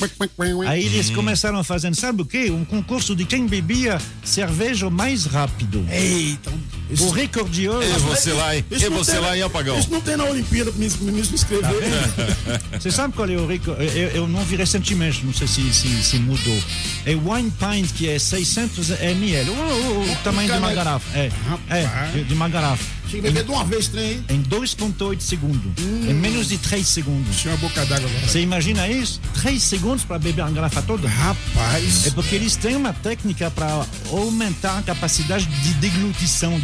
Aí 0.67 0.85
eles 0.85 1.09
começaram 1.11 1.63
fazendo, 1.65 1.95
sabe 1.95 2.23
o 2.23 2.27
quê? 2.27 2.51
Um 2.51 2.65
concurso 2.65 3.15
de 3.15 3.25
quem 3.25 3.47
bebia 3.47 3.99
cerveja 4.25 4.91
mais 4.91 5.25
rápido. 5.25 5.87
Eita. 5.91 6.53
Isso, 6.91 7.05
O 7.07 7.11
recorde 7.11 7.69
hoje. 7.69 7.89
E 7.91 7.99
você 7.99 8.33
lá, 8.33 8.55
hein? 8.57 8.65
isso 8.71 8.87
E 8.87 8.89
você 8.89 9.13
tem- 9.13 9.21
lá, 9.21 9.37
hein, 9.37 9.43
Apagão? 9.43 9.79
Isso 9.79 9.91
não 9.91 10.01
tem 10.01 10.17
na 10.17 10.25
Olimpíada 10.25 10.71
me 10.73 10.87
inscrever. 10.87 11.63
Tá 11.63 12.79
Você 12.79 12.91
sabe 12.91 13.15
qual 13.15 13.29
é 13.29 13.37
o 13.37 13.47
recorde? 13.47 13.85
Eu, 13.87 14.09
eu 14.11 14.29
não 14.29 14.45
vi 14.45 14.57
recentemente, 14.57 15.25
não 15.25 15.33
sei 15.35 15.47
se, 15.49 15.73
se, 15.73 16.03
se 16.03 16.17
mudou. 16.19 16.59
É 17.05 17.15
Wine 17.15 17.51
Pint, 17.51 17.93
que 17.93 18.09
é 18.09 18.19
600 18.19 18.91
ml. 19.01 19.51
O, 19.51 19.53
o- 19.55 20.13
o 20.13 20.17
tamanho 20.23 20.47
de 20.49 20.53
uma 20.59 20.61
caneco. 20.69 20.77
garrafa. 20.85 21.19
É, 21.19 21.31
é 21.71 21.83
Rapaz. 21.83 22.29
de 22.29 22.35
uma 22.35 22.49
garrafa. 22.49 22.97
Tinha 23.09 23.23
que 23.23 23.29
beber 23.29 23.45
de 23.45 23.51
uma 23.53 23.65
vez, 23.65 23.87
trem, 23.87 24.11
hein? 24.15 24.25
Em 24.29 24.43
2,8 24.43 25.21
segundos. 25.21 25.61
Em 25.79 26.13
menos 26.13 26.49
de 26.49 26.59
3 26.59 26.85
segundos. 26.85 27.37
Tinha 27.37 27.55
uma 27.55 27.59
boca 27.61 27.87
d'água 27.87 28.09
agora. 28.11 28.27
Você 28.27 28.41
imagina 28.41 28.89
isso? 28.89 29.21
3 29.35 29.63
segundos 29.63 30.03
para 30.05 30.19
beber 30.19 30.43
uma 30.43 30.51
garrafa 30.51 30.83
toda? 30.83 31.07
Rapaz. 31.09 32.05
É 32.07 32.11
porque 32.11 32.35
eles 32.35 32.57
têm 32.57 32.75
uma 32.75 32.93
técnica 32.93 33.49
para 33.49 33.87
aumentar 34.11 34.79
a 34.79 34.83
capacidade 34.83 35.47
de 35.47 35.75
deglutição. 35.75 36.61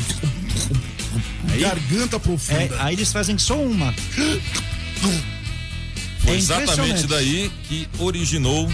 Aí, 1.51 1.61
Garganta 1.61 2.17
é, 2.17 2.19
profunda. 2.19 2.83
aí 2.83 2.95
eles 2.95 3.13
fazem 3.13 3.37
só 3.39 3.61
uma. 3.61 3.93
Foi 6.21 6.35
É 6.35 6.37
exatamente 6.37 7.07
daí 7.07 7.51
que 7.69 7.89
originou 7.99 8.71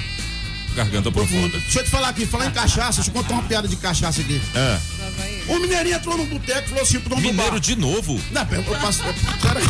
Garganta 0.75 1.11
Profunda. 1.11 1.59
Deixa 1.59 1.81
eu 1.81 1.85
te 1.85 1.91
falar 1.91 2.09
aqui, 2.11 2.25
falar 2.25 2.47
em 2.47 2.51
cachaça, 2.53 3.03
deixa 3.03 3.11
eu 3.11 3.15
contar 3.15 3.35
uma 3.35 3.43
piada 3.43 3.67
de 3.67 3.75
cachaça 3.77 4.21
aqui. 4.21 4.41
É. 4.55 4.79
O 5.49 5.59
mineirinho 5.59 5.97
entrou 5.97 6.17
no 6.17 6.27
boteco 6.27 6.67
e 6.67 6.69
falou 6.69 6.83
assim 6.83 7.01
pro 7.01 7.11
dono 7.11 7.23
do 7.23 7.29
Mineiro 7.29 7.53
bar. 7.53 7.61
de 7.61 7.75
novo. 7.75 8.21
Não, 8.31 8.43
eu 8.53 8.63
passo. 8.63 9.03
Peraí. 9.43 9.65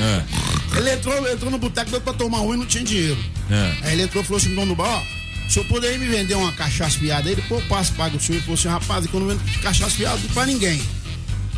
É. 0.00 0.78
Ele 0.78 0.92
entrou, 0.92 1.30
entrou 1.30 1.50
no 1.50 1.58
boteco, 1.58 1.90
deu 1.90 2.00
pra 2.00 2.12
tomar 2.14 2.40
um 2.40 2.54
e 2.54 2.56
não 2.56 2.66
tinha 2.66 2.82
dinheiro. 2.82 3.18
É. 3.50 3.76
Aí 3.82 3.92
ele 3.92 4.02
entrou 4.02 4.22
e 4.22 4.26
falou 4.26 4.38
assim 4.38 4.48
pro 4.48 4.56
dono 4.56 4.74
do 4.74 4.76
bar, 4.76 4.88
ó. 4.88 5.20
Se 5.48 5.58
eu 5.58 5.64
puder 5.64 5.98
me 5.98 6.06
vender 6.06 6.34
uma 6.34 6.52
cachaça 6.52 6.98
fiada, 6.98 7.28
ele, 7.28 7.42
pô, 7.42 7.60
passo, 7.62 7.92
paga 7.94 8.16
o 8.16 8.20
senhor. 8.20 8.36
Ele 8.36 8.42
falou 8.42 8.58
assim, 8.58 8.68
rapaz, 8.68 9.04
é 9.04 9.08
que 9.08 9.14
eu 9.14 9.20
não 9.20 9.26
vendo 9.26 9.62
cachaça 9.62 9.90
fiada 9.90 10.20
pra 10.32 10.46
ninguém. 10.46 10.80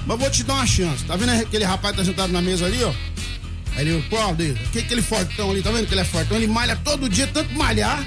Mas 0.07 0.19
vou 0.19 0.31
te 0.31 0.43
dar 0.43 0.55
uma 0.55 0.67
chance. 0.67 1.05
Tá 1.05 1.17
vendo 1.17 1.31
aquele 1.31 1.65
rapaz 1.65 1.95
que 1.95 2.03
tá 2.03 2.05
sentado 2.05 2.33
na 2.33 2.43
mesa 2.43 2.67
ali, 2.67 2.83
ó? 2.83 2.93
Aí 3.77 3.89
ele, 3.89 4.03
pô, 4.11 4.19
Aldeia, 4.19 4.55
que 4.73 4.81
aquele 4.81 5.03
fortão 5.03 5.51
ali, 5.51 5.63
tá 5.63 5.71
vendo 5.71 5.87
que 5.87 5.95
ele 5.95 6.01
é 6.01 6.05
fortão? 6.05 6.37
Ele 6.37 6.47
malha 6.47 6.77
todo 6.77 7.09
dia, 7.09 7.27
tanto 7.27 7.55
malhar, 7.55 8.07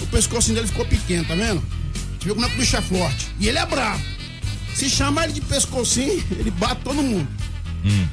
o 0.00 0.06
pescocinho 0.06 0.56
dele 0.56 0.66
ficou 0.66 0.84
pequeno, 0.84 1.24
tá 1.24 1.34
vendo? 1.34 1.62
Você 2.18 2.26
viu 2.26 2.34
como 2.34 2.46
é 2.46 2.48
que 2.50 2.56
o 2.56 2.58
bicho 2.58 2.76
é 2.76 2.82
forte. 2.82 3.28
E 3.38 3.48
ele 3.48 3.58
é 3.58 3.64
bravo. 3.64 4.02
Se 4.74 4.90
chamar 4.90 5.24
ele 5.24 5.34
de 5.34 5.40
pescocinho, 5.40 6.22
ele 6.38 6.50
bate 6.50 6.82
todo 6.82 7.02
mundo. 7.02 7.28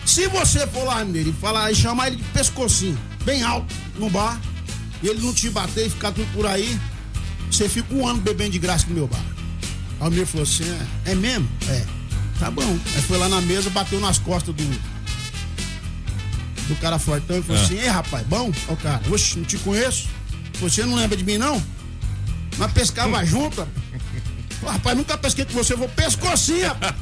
Se 0.06 0.28
você 0.28 0.66
for 0.68 0.86
lá 0.86 1.04
nele 1.04 1.32
e 1.32 1.42
falar 1.42 1.72
e 1.72 1.76
chamar 1.76 2.08
ele 2.08 2.16
de 2.18 2.24
pescocinho, 2.24 2.98
bem 3.26 3.44
alto, 3.44 3.74
no 3.98 4.10
bar, 4.10 4.40
e 5.04 5.08
ele 5.08 5.20
não 5.20 5.34
te 5.34 5.50
bater 5.50 5.88
e 5.88 5.90
ficar 5.90 6.12
tudo 6.12 6.32
por 6.34 6.46
aí, 6.46 6.80
você 7.52 7.68
fica 7.68 7.94
um 7.94 8.08
ano 8.08 8.22
bebendo 8.22 8.52
de 8.52 8.60
graça 8.60 8.86
no 8.88 8.96
meu 8.96 9.08
bar. 9.08 9.24
Aí 10.00 10.08
o 10.08 10.12
meu 10.12 10.26
falou 10.26 10.44
assim: 10.44 10.64
é, 11.06 11.12
é 11.12 11.16
mesmo? 11.16 11.50
É. 11.68 11.97
Tá 12.40 12.52
bom. 12.52 12.78
Aí 12.96 13.02
foi 13.02 13.18
lá 13.18 13.28
na 13.30 13.42
mesa, 13.42 13.70
bateu 13.70 14.00
nas 14.00 14.18
costas 14.20 14.54
do. 14.54 14.64
Do 16.68 16.76
cara 16.82 17.00
fortão 17.00 17.38
e 17.38 17.42
falou 17.42 17.62
É. 17.62 17.66
assim: 17.66 17.76
Ei, 17.80 17.88
rapaz, 17.88 18.26
bom? 18.28 18.52
Ó, 18.68 18.74
o 18.74 18.78
cara, 18.78 19.02
oxe, 19.10 19.38
não 19.38 19.46
te 19.46 19.58
conheço. 19.58 20.08
Você 20.60 20.84
não 20.86 20.96
lembra 20.96 21.16
de 21.16 21.24
mim, 21.24 21.38
não? 21.38 21.62
Nós 22.58 22.72
pescava 22.74 23.24
junto. 23.26 23.66
rapaz. 24.66 24.98
Nunca 24.98 25.18
pesquei 25.18 25.46
com 25.46 25.54
você, 25.54 25.74
eu 25.74 25.78
vou 25.78 25.88
pescocinho, 25.90 26.68
rapaz. 26.68 26.94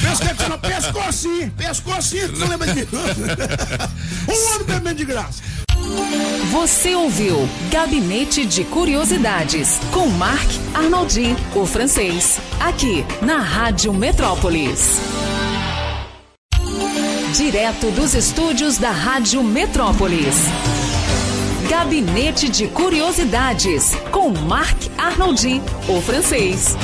Pesquei 0.00 0.28
com 0.28 0.36
você, 0.36 0.48
não, 0.48 0.58
pescocinho, 0.58 1.50
pescocinho, 1.52 2.32
tu 2.32 2.38
não 2.40 2.48
lembra 2.48 2.66
de 2.72 2.80
mim? 2.80 2.86
um 4.28 4.54
ano 4.54 4.64
bebendo 4.64 4.94
de 4.96 5.04
graça. 5.04 5.42
Você 6.50 6.94
ouviu 6.94 7.48
Gabinete 7.70 8.46
de 8.46 8.64
Curiosidades 8.64 9.78
com 9.92 10.06
Marc 10.08 10.48
Arnoldi, 10.74 11.36
o 11.54 11.66
francês, 11.66 12.40
aqui 12.58 13.04
na 13.22 13.38
Rádio 13.38 13.92
Metrópolis. 13.92 15.00
Direto 17.36 17.90
dos 17.90 18.14
estúdios 18.14 18.78
da 18.78 18.90
Rádio 18.90 19.42
Metrópolis. 19.42 20.36
Gabinete 21.68 22.48
de 22.48 22.68
Curiosidades 22.68 23.92
com 24.10 24.30
Marc 24.30 24.88
Arnoldi, 24.96 25.60
o 25.88 26.00
francês. 26.00 26.76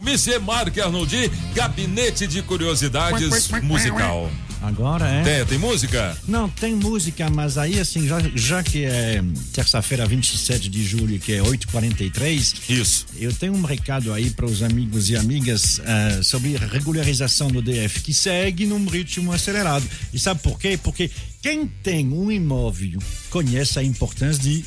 Monsieur 0.00 0.40
Marc 0.40 0.78
Arnoldi, 0.78 1.30
Gabinete 1.54 2.26
de 2.26 2.42
Curiosidades 2.42 3.50
Musical. 3.62 4.30
Agora 4.64 5.06
é. 5.06 5.22
Tem, 5.22 5.44
tem 5.46 5.58
música? 5.58 6.16
Não, 6.26 6.48
tem 6.48 6.74
música, 6.74 7.28
mas 7.28 7.58
aí 7.58 7.78
assim, 7.78 8.08
já, 8.08 8.18
já 8.34 8.62
que 8.62 8.84
é 8.84 9.22
terça-feira, 9.52 10.06
27 10.06 10.70
de 10.70 10.82
julho, 10.82 11.18
que 11.18 11.34
é 11.34 11.40
8h43. 11.40 12.70
Isso. 12.70 13.04
Eu 13.18 13.30
tenho 13.30 13.52
um 13.52 13.62
recado 13.62 14.10
aí 14.10 14.30
para 14.30 14.46
os 14.46 14.62
amigos 14.62 15.10
e 15.10 15.16
amigas 15.16 15.80
uh, 15.80 16.24
sobre 16.24 16.56
regularização 16.56 17.50
no 17.50 17.60
DF, 17.60 18.00
que 18.00 18.14
segue 18.14 18.64
num 18.64 18.86
ritmo 18.86 19.32
acelerado. 19.32 19.84
E 20.14 20.18
sabe 20.18 20.40
por 20.40 20.58
quê? 20.58 20.78
Porque 20.82 21.10
quem 21.42 21.66
tem 21.66 22.10
um 22.10 22.32
imóvel 22.32 22.98
conhece 23.28 23.78
a 23.78 23.82
importância 23.82 24.42
de 24.42 24.64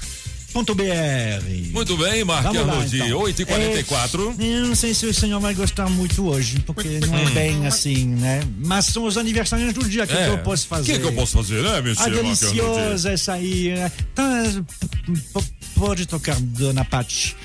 Muito 1.72 1.98
bem, 1.98 2.24
lá, 2.24 2.38
Arnoldi, 2.38 2.98
então. 3.02 3.20
8h44. 3.22 4.36
É, 4.40 4.60
eu 4.60 4.68
não 4.68 4.76
sei 4.76 4.94
se 4.94 5.06
o 5.08 5.14
senhor 5.14 5.40
vai 5.40 5.54
gostar 5.54 5.90
muito 5.90 6.28
hoje, 6.28 6.60
porque 6.66 7.00
não 7.08 7.18
é 7.18 7.26
bem 7.32 7.66
assim, 7.66 8.06
né? 8.06 8.42
Mas 8.64 8.86
são 8.86 9.06
os 9.06 9.18
aniversários 9.18 9.74
do 9.74 9.84
dia 9.90 10.06
que, 10.06 10.14
É. 10.14 10.30
eu 10.30 10.38
posso 10.40 10.66
O 10.66 10.68
fazer. 10.70 10.94
que, 10.94 11.00
que 11.00 11.06
eu 11.08 11.14
posso 11.14 11.34
fazer, 11.38 11.62
né, 11.64 11.82
Mark 11.82 12.00
Arnoldi? 12.00 12.22
deliciosa 12.22 13.12
essa 13.12 13.34
aí. 13.34 13.70
né? 13.70 13.92
Então, 14.14 15.44
pode 15.76 16.06
tocar 16.06 16.36
Dona 16.40 16.86
Pati. 16.86 17.36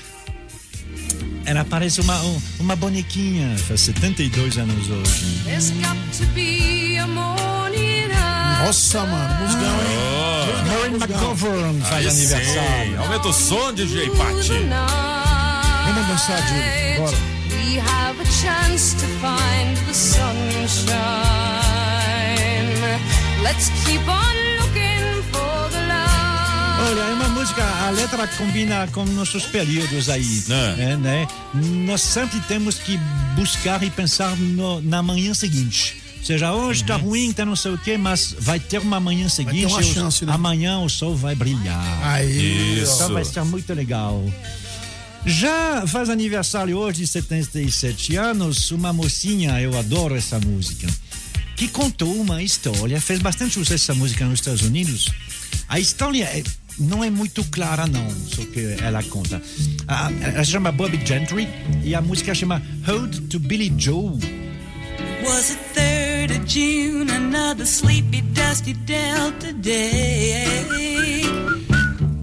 Ela 1.45 1.65
parece 1.65 1.99
uma, 2.01 2.21
um- 2.21 2.41
uma 2.59 2.75
bonequinha, 2.75 3.57
faz 3.57 3.81
72 3.81 4.57
anos 4.57 4.87
hoje. 4.89 5.25
Nossa, 8.65 9.05
mano, 9.05 9.43
musgão, 9.45 9.61
hein? 9.63 10.28
Maureen 10.67 10.95
McGovern 10.95 11.81
faz 11.81 12.05
Aí 12.05 12.11
sim. 12.11 12.33
aniversário. 12.33 13.01
Aumenta 13.01 13.27
o 13.27 13.33
som, 13.33 13.73
DJ 13.73 14.09
Pati. 14.11 14.51
Vamos 15.85 16.07
dançar, 16.07 16.47
Júlio. 16.47 17.01
Bora. 17.01 17.17
We 17.51 17.77
have 17.79 18.19
a 18.21 18.25
chance 18.25 18.95
to 18.95 19.05
find 19.21 19.77
the 19.87 19.93
sunshine. 21.99 22.99
Let's 23.43 23.69
keep 23.85 24.01
on 24.07 24.35
looking 24.59 25.23
for 25.31 25.69
the 25.71 25.79
love. 25.87 26.91
Olha, 26.91 27.01
é 27.01 27.13
uma 27.13 27.29
música, 27.29 27.63
a 27.63 27.89
letra 27.91 28.27
combina 28.37 28.87
com 28.91 29.05
nossos 29.05 29.45
períodos 29.45 30.09
aí, 30.09 30.43
é, 30.77 30.95
né? 30.97 31.27
Nós 31.53 32.01
sempre 32.01 32.39
temos 32.41 32.75
que 32.75 32.97
buscar 33.35 33.81
e 33.83 33.89
pensar 33.89 34.35
no- 34.35 34.81
na 34.81 35.01
manhã 35.01 35.33
seguinte. 35.33 35.98
Ou 36.19 36.25
seja, 36.25 36.53
hoje 36.53 36.83
tá 36.83 36.95
ruim, 36.95 37.31
tá 37.33 37.45
não 37.45 37.55
sei 37.55 37.71
o 37.71 37.77
quê, 37.77 37.97
mas 37.97 38.35
vai 38.39 38.59
ter 38.59 38.79
uma 38.79 38.99
manhã 38.99 39.27
seguinte. 39.29 39.65
uma 39.65 39.79
o- 39.79 39.83
chance, 39.83 40.25
né? 40.25 40.33
Amanhã 40.33 40.79
o 40.79 40.89
sol 40.89 41.15
vai 41.15 41.33
brilhar. 41.35 41.99
Aí, 42.03 42.81
Isso. 42.81 42.95
Então 42.95 43.13
vai 43.13 43.25
ser 43.25 43.43
muito 43.43 43.73
legal. 43.73 44.23
Já 45.25 45.85
faz 45.87 46.09
aniversário 46.09 46.77
hoje 46.77 46.99
de 47.01 47.07
77 47.07 48.15
anos, 48.15 48.71
uma 48.71 48.93
mocinha, 48.93 49.59
eu 49.59 49.77
adoro 49.77 50.15
essa 50.15 50.39
música, 50.39 50.87
que 51.55 51.67
contou 51.67 52.13
uma 52.15 52.41
história, 52.41 52.99
fez 53.01 53.19
bastante 53.19 53.53
sucesso 53.55 53.91
essa 53.91 53.95
música 53.95 54.23
nos 54.25 54.39
Estados 54.39 54.61
Unidos. 54.61 55.09
A 55.67 55.79
história 55.79 56.23
é- 56.23 56.43
não 56.79 57.03
é 57.03 57.09
muito 57.09 57.43
clara, 57.45 57.85
não, 57.85 58.07
só 58.27 58.43
que 58.45 58.77
ela 58.81 59.03
conta. 59.03 59.41
Ela 60.21 60.45
se 60.45 60.51
chama 60.51 60.71
Bobby 60.71 60.99
Gentry 61.05 61.49
e 61.83 61.93
a 61.93 62.01
música 62.01 62.33
chama 62.33 62.61
Ode 62.87 63.21
to 63.21 63.39
Billy 63.39 63.73
Joe. 63.77 64.17
Was 65.25 65.49
it 65.51 65.59
3rd 65.75 65.79
of 65.79 65.88
June, 66.49 67.11
another 67.11 67.63
sleepy, 67.63 68.21
dusty 68.33 68.73
Delta 68.73 69.53
day? 69.53 71.23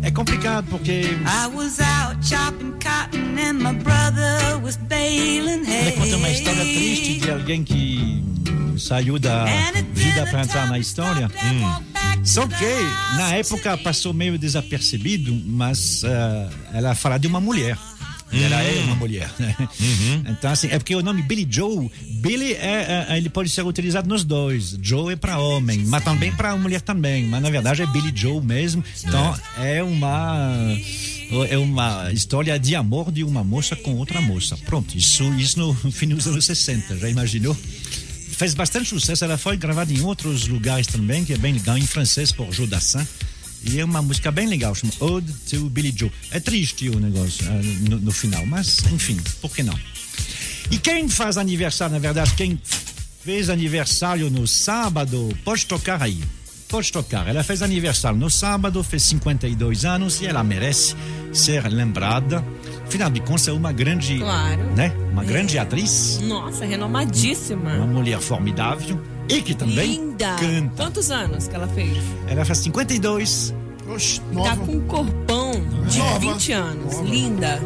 É 0.02 0.10
complicado 0.10 0.66
porque 0.68 1.16
I 1.24 1.46
was 1.54 1.78
out 1.78 2.16
chopping 2.26 2.72
cotton 2.72 3.38
and 3.38 3.62
my 3.62 3.72
brother 3.84 4.60
was 4.64 4.76
baling 4.88 5.64
hay. 5.64 5.90
ela 5.90 5.92
conta 5.92 6.16
uma 6.16 6.28
história 6.28 6.64
triste 6.64 7.20
de 7.20 7.30
alguém 7.30 7.62
que 7.62 8.24
saiu 8.76 9.16
da 9.16 9.44
vida 9.94 10.26
para 10.26 10.42
entrar 10.42 10.68
na 10.70 10.78
história. 10.80 11.28
to 11.28 12.24
Só 12.24 12.48
que 12.48 13.16
na 13.16 13.32
época 13.36 13.78
passou 13.78 14.12
meio 14.12 14.36
desapercebido, 14.36 15.40
mas 15.46 16.02
ah, 16.04 16.50
ela 16.74 16.96
fala 16.96 17.16
de 17.16 17.28
uma 17.28 17.40
mulher. 17.40 17.78
Ela 18.32 18.60
é 18.62 18.82
uma 18.84 18.96
mulher. 18.96 19.30
né? 19.38 19.54
Então, 20.28 20.50
assim, 20.50 20.66
é 20.68 20.78
porque 20.78 20.94
o 20.94 21.02
nome 21.02 21.22
Billy 21.22 21.46
Joe, 21.48 21.90
Billy 22.20 22.52
é, 22.54 23.06
é- 23.10 23.16
ele 23.16 23.28
pode 23.28 23.48
ser 23.48 23.62
utilizado 23.64 24.08
nos 24.08 24.24
dois. 24.24 24.76
Joe 24.82 25.12
é 25.12 25.16
para 25.16 25.38
homem, 25.38 25.84
mas 25.86 26.02
também 26.04 26.32
para 26.32 26.56
mulher 26.56 26.80
também. 26.80 27.26
Mas 27.26 27.40
na 27.42 27.50
verdade 27.50 27.82
é 27.82 27.86
Billy 27.86 28.12
Joe 28.14 28.40
mesmo. 28.42 28.84
Então 29.04 29.38
é 29.58 29.82
uma 29.82 30.76
é 31.48 31.56
uma 31.58 32.10
história 32.12 32.58
de 32.58 32.74
amor 32.76 33.10
de 33.10 33.24
uma 33.24 33.42
moça 33.44 33.74
com 33.76 33.94
outra 33.94 34.20
moça. 34.20 34.56
Pronto, 34.58 34.96
isso 34.96 35.24
isso 35.34 35.58
no 35.58 35.74
fim 35.92 36.08
dos 36.08 36.26
anos 36.26 36.44
60, 36.44 36.98
já 36.98 37.08
imaginou? 37.08 37.56
Fez 38.36 38.52
bastante 38.54 38.88
sucesso, 38.90 39.24
ela 39.24 39.38
foi 39.38 39.56
gravada 39.56 39.90
em 39.92 40.00
outros 40.02 40.46
lugares 40.46 40.86
também, 40.86 41.24
que 41.24 41.32
é 41.32 41.38
bem 41.38 41.54
legal, 41.54 41.78
em 41.78 41.86
francês 41.86 42.30
por 42.32 42.52
Joe 42.52 42.66
Dassin. 42.66 43.06
E 43.64 43.80
é 43.80 43.84
uma 43.84 44.00
música 44.00 44.30
bem 44.30 44.46
legal, 44.46 44.74
chama 44.74 44.92
Ode 45.00 45.32
to 45.50 45.68
Billy 45.70 45.92
Joe. 45.96 46.12
É 46.30 46.38
triste 46.38 46.88
o 46.88 47.00
negócio 47.00 47.46
ah, 47.48 47.88
no, 47.88 47.98
no 47.98 48.12
final, 48.12 48.44
mas 48.46 48.84
enfim, 48.92 49.18
por 49.40 49.50
que 49.50 49.62
não? 49.62 49.78
E 50.70 50.78
quem 50.78 51.08
faz 51.08 51.36
aniversário, 51.36 51.94
na 51.94 51.98
verdade, 51.98 52.32
quem 52.34 52.60
fez 53.24 53.50
aniversário 53.50 54.30
no 54.30 54.46
sábado, 54.46 55.36
pode 55.44 55.66
tocar 55.66 56.02
aí. 56.02 56.22
Pode 56.68 56.90
tocar. 56.90 57.28
Ela 57.28 57.44
fez 57.44 57.62
aniversário 57.62 58.18
no 58.18 58.28
sábado, 58.28 58.82
fez 58.82 59.04
52 59.04 59.84
anos 59.84 60.20
e 60.20 60.26
ela 60.26 60.42
merece 60.42 60.96
ser 61.32 61.64
lembrada. 61.68 62.44
Afinal 62.84 63.10
de 63.10 63.20
contas, 63.20 63.48
é 63.48 63.52
uma 63.52 63.72
grande. 63.72 64.18
Claro. 64.18 64.74
Né? 64.74 64.92
Uma 65.12 65.24
grande 65.24 65.58
atriz 65.58 66.18
Nossa, 66.22 66.64
renomadíssima. 66.64 67.74
uma 67.74 67.86
mulher 67.86 68.20
formidável 68.20 69.00
e 69.28 69.42
que 69.42 69.54
também 69.54 69.86
Linda. 69.92 70.36
canta. 70.38 70.82
Quantos 70.84 71.10
anos 71.10 71.48
que 71.48 71.54
ela 71.54 71.68
fez? 71.68 71.98
Ela 72.28 72.44
faz 72.44 72.58
52. 72.58 73.54
Oxe, 73.88 74.20
Tá 74.20 74.26
nova. 74.32 74.56
com 74.66 74.72
um 74.72 74.80
corpão 74.86 75.52
de 75.88 75.98
Nova. 75.98 76.18
20 76.18 76.52
anos. 76.52 76.98
Linda. 77.00 77.60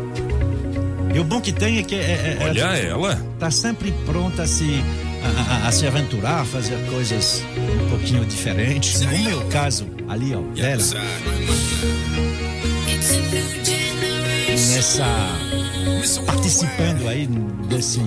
E 1.15 1.19
o 1.19 1.25
bom 1.25 1.41
que 1.41 1.53
tem 1.53 1.79
é 1.79 1.83
que 1.83 1.95
é, 1.95 1.99
é, 1.99 2.39
Olha 2.45 2.61
ela 2.61 2.77
ela. 3.09 3.27
tá 3.39 3.51
sempre 3.51 3.91
pronta 4.07 4.43
a 4.43 4.47
se, 4.47 4.83
a, 5.25 5.65
a- 5.65 5.69
a 5.69 5.73
se 5.73 5.87
aventurar, 5.87 6.45
fazer 6.47 6.77
coisas 6.91 7.43
um 7.85 7.89
pouquinho 7.91 8.25
diferentes. 8.25 9.03
Como 9.03 9.29
é 9.29 9.35
o 9.35 9.45
caso 9.49 9.87
ali, 10.09 10.35
ó, 10.35 10.41
dela. 10.55 10.77
Nessa. 14.73 15.05
Participando 16.27 17.09
aí 17.09 17.27
desse. 17.69 18.01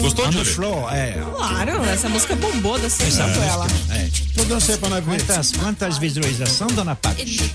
Gostou, 0.00 0.30
Júlio? 0.30 0.44
floor, 0.44 0.92
é. 0.92 1.12
Claro, 1.36 1.84
essa 1.84 2.08
música 2.08 2.36
bombou 2.36 2.78
da 2.78 2.90
sessão 2.90 3.30
com 3.32 3.42
ela. 3.42 3.66
é. 3.90 4.08
Tô 4.36 4.44
dançando 4.44 4.78
pra 4.78 4.88
nós 4.90 5.04
ver. 5.04 5.18
Quantas, 5.24 5.52
quantas 5.52 5.98
visualizações, 5.98 6.72
dona 6.72 6.94
Paty? 6.94 7.52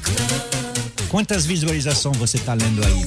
Quantas 1.09 1.45
visualizações 1.45 2.17
você 2.17 2.37
tá 2.39 2.53
lendo 2.53 2.83
aí? 2.85 3.05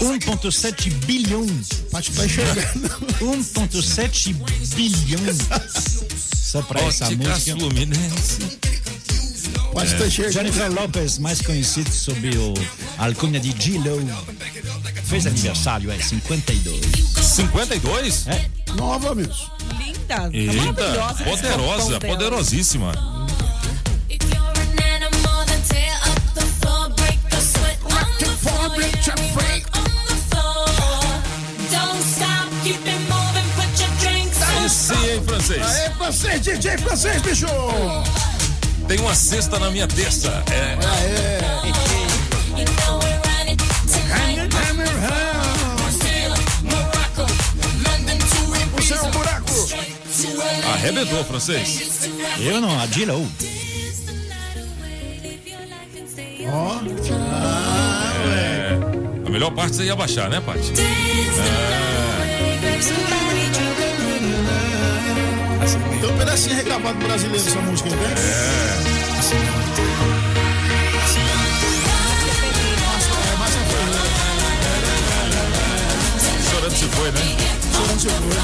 1,7 0.00 0.90
bilhões. 1.04 1.68
Paty 1.90 2.12
tá 2.12 2.24
enxergando. 2.24 2.88
1,7 3.20 4.34
bilhões. 4.74 5.38
Só 6.34 6.62
pra 6.62 6.80
essa 6.82 7.06
Ótica 7.06 7.28
música. 7.28 7.56
Fluminense. 7.56 8.58
Paty 9.78 9.94
tá 9.96 10.06
enxergando. 10.06 10.32
Jennifer 10.32 10.72
Lopez, 10.72 11.18
mais 11.18 11.40
conhecido 11.40 11.90
sob 11.92 12.28
o 12.36 12.54
a 12.98 13.06
alcunha 13.06 13.38
de 13.38 13.50
G-Lo, 13.50 14.00
fez 15.04 15.26
aniversário, 15.26 15.90
é 15.90 15.98
52. 15.98 16.80
52? 17.22 18.26
É, 18.26 18.50
Nova 18.74 19.14
mesmo. 19.14 19.34
Linda. 19.78 19.98
Tá 20.08 20.30
Eita, 20.32 20.72
maravilhosa. 20.72 21.22
esse 21.22 21.24
poderosa, 21.24 22.00
poderosíssima. 22.00 22.92
Sim, 34.68 34.94
hein, 34.94 35.22
francês? 35.26 35.62
Aê, 35.62 35.90
francês, 35.90 36.40
DJ 36.42 36.78
francês, 36.78 37.22
bicho! 37.22 37.46
Tem 38.88 38.98
uma 39.00 39.14
cesta 39.14 39.58
na 39.58 39.70
minha 39.70 39.86
terça. 39.86 40.42
É. 40.50 41.38
Seu 48.80 48.96
Ibiza, 48.96 49.10
buraco! 49.10 49.68
Arrebentou, 50.72 51.22
francês. 51.22 52.08
Eu 52.40 52.62
não, 52.62 52.80
a 52.80 52.86
Dilou. 52.86 53.26
Ó, 56.50 56.80
A 59.26 59.30
melhor 59.30 59.50
parte 59.50 59.76
você 59.76 59.84
ia 59.84 59.94
baixar, 59.94 60.30
né, 60.30 60.40
Paty? 60.40 60.72
Tem 66.00 66.10
um 66.10 66.18
pedacinho 66.18 66.56
regravado 66.56 66.98
brasileiro 66.98 67.46
essa 67.46 67.60
música, 67.60 67.90
né? 67.90 67.96
É, 67.96 68.78
mas 69.16 69.32
é 69.32 69.38
Chorando 76.50 76.76
se 76.76 76.84
foi, 76.86 77.10
né? 77.12 77.20
chorando 77.72 78.00
seu 78.00 78.10
foi. 78.10 78.36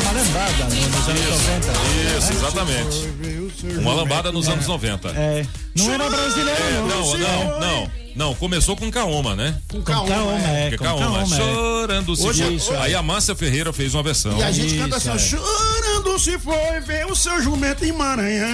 Uma 0.00 0.12
lambada 0.12 0.64
né, 0.64 0.80
nos 0.86 1.08
anos 1.08 1.26
90. 1.30 1.72
Isso, 2.18 2.32
exatamente. 2.32 3.39
Uma 3.78 3.92
lambada 3.94 4.32
nos 4.32 4.48
anos 4.48 4.66
90. 4.66 5.08
É, 5.10 5.46
não 5.76 5.92
era 5.92 6.08
brasileiro, 6.08 6.62
É, 6.62 6.72
não. 6.72 6.88
não, 6.88 7.18
não, 7.18 7.60
não. 7.60 7.90
Não, 8.16 8.34
começou 8.34 8.76
com 8.76 8.90
Kaoma, 8.90 9.36
né? 9.36 9.54
Com 9.68 9.80
Kaoma, 9.82 10.12
é. 10.44 10.66
é. 10.66 10.70
Com 10.76 10.82
Kaoma, 10.84 11.20
Kaoma, 11.20 11.22
é. 11.22 11.26
chorando 11.38 12.16
se 12.16 12.26
Hoje- 12.26 12.42
foi. 12.42 12.54
isso, 12.54 12.74
é. 12.74 12.78
Aí 12.78 12.94
a 12.94 13.00
Márcia 13.02 13.36
Ferreira 13.36 13.72
fez 13.72 13.94
uma 13.94 14.02
versão. 14.02 14.36
E 14.36 14.42
a 14.42 14.50
gente 14.50 14.74
Isso, 14.74 14.82
canta 14.82 14.96
assim, 14.96 15.10
é. 15.10 15.18
chorando 15.18 16.18
se 16.18 16.36
foi 16.40 16.80
ver 16.80 17.06
o 17.06 17.14
seu 17.14 17.40
jumento 17.40 17.84
em 17.84 17.92
Maranhão. 17.92 18.48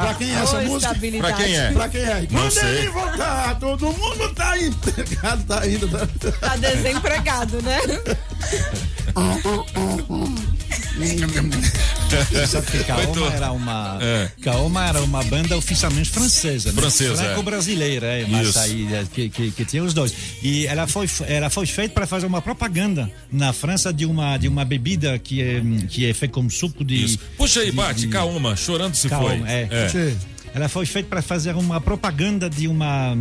Pra 0.00 0.14
quem 0.14 0.30
é 0.34 0.42
essa 0.42 0.60
música? 0.62 0.94
Pra 1.18 1.32
quem 1.34 1.54
é? 1.56 1.72
Pra 1.72 1.88
quem 1.90 2.00
é? 2.00 2.26
Não 2.30 2.40
Quando 2.40 2.50
sei. 2.52 2.68
ele 2.78 2.88
voltar, 2.88 3.58
todo 3.60 3.92
mundo 3.92 4.34
tá 4.34 4.58
empregado, 4.58 5.44
tá 5.44 5.66
indo. 5.68 5.86
Tá... 5.86 6.08
Tá 6.40 6.56
desempregado, 6.56 7.60
né? 7.62 7.78
Sabe 12.48 12.66
que 12.66 12.84
Kaoma 12.84 13.32
era 13.32 13.52
uma 13.52 13.98
É. 14.00 14.28
Kaoma 14.42 14.86
era 14.88 15.00
uma 15.02 15.22
banda 15.24 15.56
oficialmente 15.56 16.10
francesa, 16.10 16.72
né? 16.72 16.80
Francesa, 16.80 17.22
é. 17.22 17.26
franco-brasileira, 17.26 18.06
é, 18.06 18.26
mas 18.26 18.48
Isso. 18.48 18.58
aí 18.58 18.88
é, 18.94 19.04
que, 19.12 19.28
que, 19.28 19.50
que 19.50 19.64
tinha 19.64 19.82
os 19.82 19.94
dois. 19.94 20.12
E 20.42 20.66
ela 20.66 20.86
foi 20.86 21.08
ela 21.26 21.50
foi 21.50 21.66
feita 21.66 21.94
para 21.94 22.06
fazer 22.06 22.26
uma 22.26 22.42
propaganda 22.42 23.10
na 23.30 23.52
França 23.52 23.92
de 23.92 24.04
uma 24.06 24.36
de 24.36 24.48
uma 24.48 24.64
bebida 24.64 25.18
que 25.18 25.40
é 25.42 25.62
que 25.88 26.06
é 26.06 26.12
feita 26.14 26.34
com 26.34 26.48
suco 26.50 26.84
de 26.84 27.04
Isso. 27.04 27.18
Puxa 27.36 27.60
aí, 27.60 27.70
de- 27.70 27.76
Paty, 27.76 28.00
de- 28.02 28.08
Kaoma, 28.08 28.56
chorando 28.56 28.94
se 28.94 29.08
Kaoma, 29.08 29.28
foi. 29.28 29.42
é. 29.48 29.88
Che, 29.88 30.16
Ela 30.52 30.68
foi 30.68 30.84
feita 30.84 31.08
para 31.08 31.22
fazer 31.22 31.54
uma 31.54 31.80
propaganda 31.80 32.50
de 32.50 32.66
uma 32.66 33.14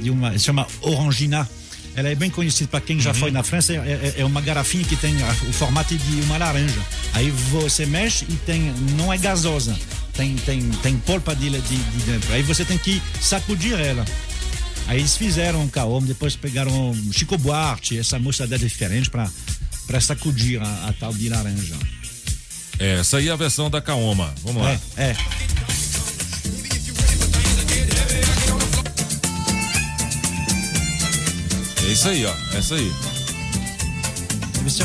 de 0.00 0.10
uma 0.10 0.32
se 0.32 0.40
chama 0.40 0.66
Orangina. 0.80 1.48
Ela 1.94 2.08
é 2.08 2.14
bem 2.14 2.30
conhecida 2.30 2.68
para 2.70 2.80
quem 2.80 2.98
já 3.00 3.10
Uhum. 3.10 3.16
foi 3.16 3.30
na 3.30 3.42
França. 3.42 3.72
É, 3.74 3.76
é- 3.76 4.14
é 4.18 4.24
uma 4.24 4.40
garrafinha 4.40 4.84
que 4.84 4.96
tem 4.96 5.14
o 5.48 5.52
formato 5.52 5.94
de 5.96 6.20
uma 6.22 6.38
laranja. 6.38 6.80
Aí 7.12 7.30
você 7.30 7.84
mexe 7.84 8.24
e 8.28 8.34
tem 8.46 8.72
não 8.96 9.12
é 9.12 9.18
gasosa. 9.18 9.76
Tem 10.14 10.34
tem 10.36 10.60
tem 10.82 10.96
polpa 10.98 11.34
de, 11.36 11.50
de, 11.50 11.60
de 11.60 12.02
dentro. 12.04 12.32
Aí 12.32 12.42
você 12.42 12.64
tem 12.64 12.78
que 12.78 13.00
sacudir 13.20 13.74
ela. 13.78 14.04
Aí 14.86 14.98
eles 14.98 15.16
fizeram 15.16 15.62
um 15.62 15.68
Kaoma, 15.68 16.06
depois 16.06 16.34
pegaram 16.34 16.96
Chico 17.12 17.36
Buarque, 17.38 17.98
essa 17.98 18.18
moçada 18.18 18.58
diferente 18.58 19.08
para 19.10 19.30
para 19.86 20.00
sacudir 20.00 20.60
a, 20.62 20.88
a 20.88 20.92
tal 20.94 21.12
de 21.12 21.28
laranja. 21.28 21.74
É, 22.78 23.00
essa 23.00 23.18
aí 23.18 23.28
é 23.28 23.32
a 23.32 23.36
versão 23.36 23.68
da 23.70 23.80
Kaoma. 23.82 24.34
Vamos 24.42 24.62
lá. 24.62 24.72
É, 24.96 25.02
é. 25.10 25.16
É 32.04 32.04
isso 32.04 32.08
aí, 32.08 32.26
ó. 32.26 32.34
É 32.56 32.58
isso 32.58 32.74
aí. 32.74 32.92
Deve 34.54 34.70
ser 34.70 34.84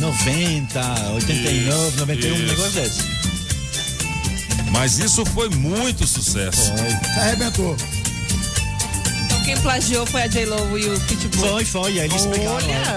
90, 0.00 1.10
89, 1.14 1.68
Isso, 1.68 1.96
91, 1.98 2.32
um 2.32 2.36
isso. 2.36 2.46
negócio 2.46 2.72
desse. 2.72 3.02
Mas 4.72 4.98
isso 4.98 5.24
foi 5.26 5.48
muito 5.50 6.06
sucesso. 6.06 6.72
arrebentou. 7.18 7.76
Então 9.24 9.42
quem 9.44 9.56
plagiou 9.58 10.04
foi 10.06 10.22
a 10.22 10.26
J-Lo 10.26 10.78
e 10.78 10.88
o 10.88 11.00
Pitbull. 11.00 11.50
Foi, 11.50 11.64
foi. 11.64 12.00
Aí 12.00 12.06
eles 12.06 12.26
pegaram. 12.26 12.50
é. 12.50 12.54
Olha, 12.54 12.96